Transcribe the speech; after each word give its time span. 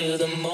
knocking. 0.00 0.53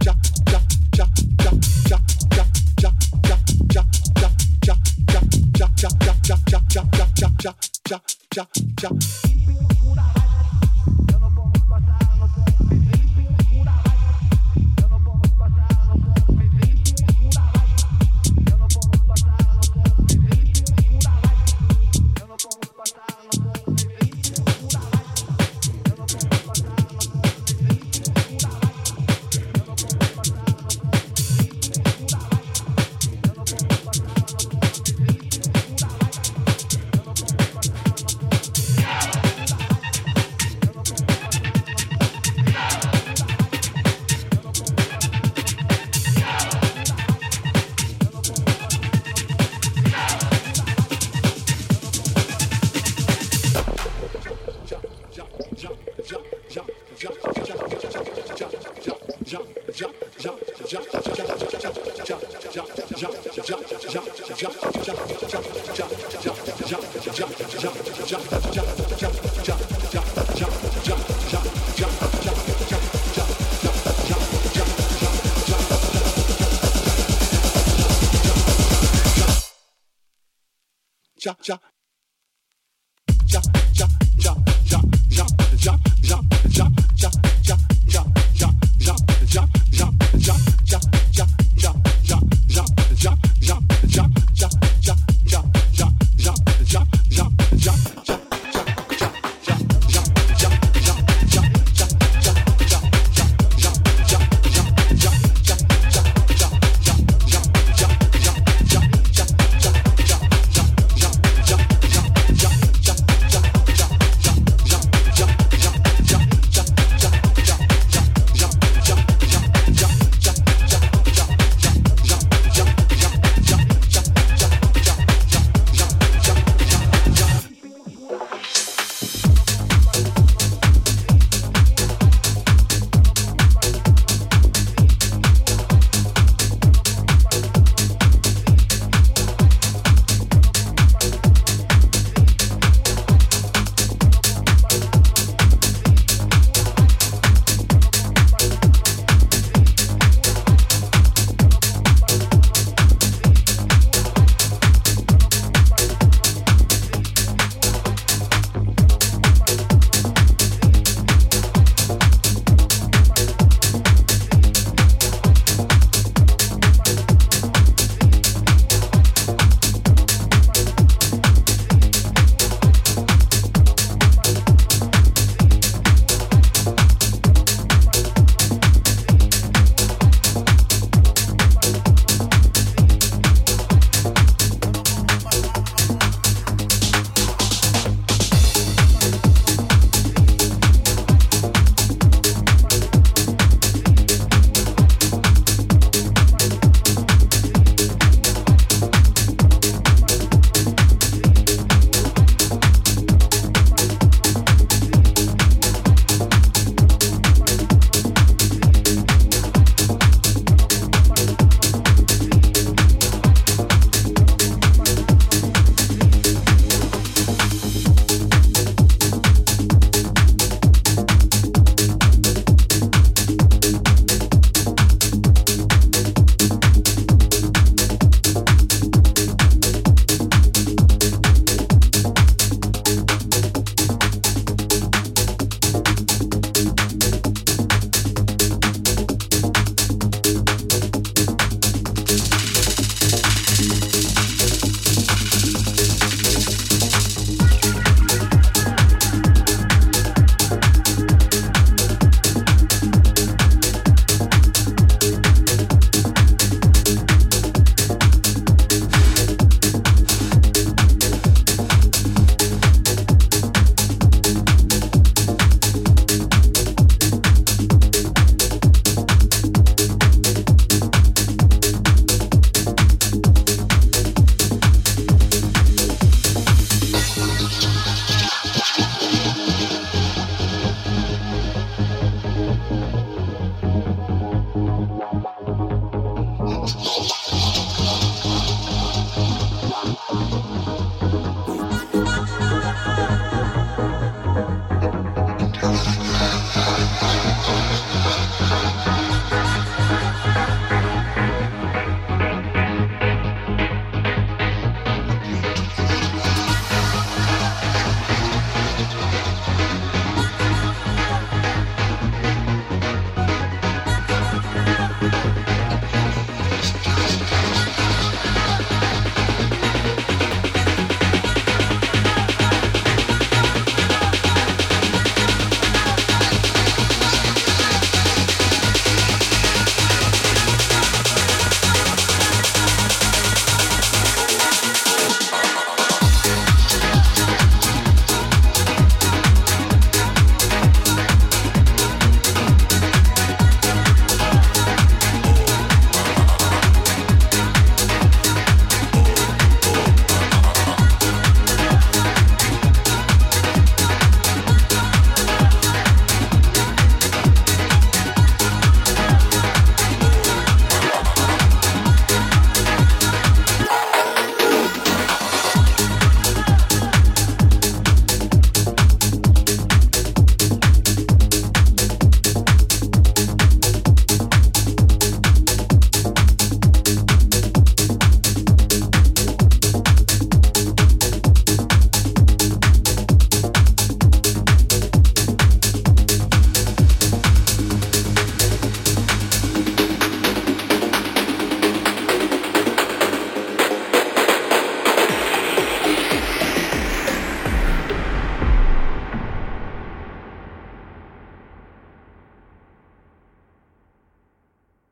cha 0.00 0.39